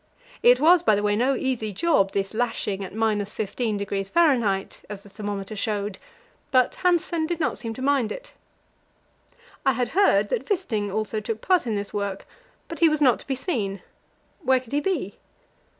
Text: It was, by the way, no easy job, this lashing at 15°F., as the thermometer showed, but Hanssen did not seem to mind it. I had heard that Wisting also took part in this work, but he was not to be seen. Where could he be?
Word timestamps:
It 0.41 0.59
was, 0.59 0.81
by 0.81 0.95
the 0.95 1.03
way, 1.03 1.15
no 1.15 1.35
easy 1.35 1.71
job, 1.71 2.11
this 2.13 2.33
lashing 2.33 2.83
at 2.83 2.91
15°F., 2.93 4.79
as 4.89 5.03
the 5.03 5.09
thermometer 5.09 5.55
showed, 5.55 5.99
but 6.49 6.77
Hanssen 6.81 7.27
did 7.27 7.39
not 7.39 7.59
seem 7.59 7.75
to 7.75 7.83
mind 7.83 8.11
it. 8.11 8.33
I 9.63 9.73
had 9.73 9.89
heard 9.89 10.29
that 10.29 10.49
Wisting 10.49 10.91
also 10.91 11.19
took 11.19 11.39
part 11.39 11.67
in 11.67 11.75
this 11.75 11.93
work, 11.93 12.25
but 12.67 12.79
he 12.79 12.89
was 12.89 12.99
not 12.99 13.19
to 13.19 13.27
be 13.27 13.35
seen. 13.35 13.83
Where 14.43 14.59
could 14.59 14.73
he 14.73 14.79
be? 14.79 15.19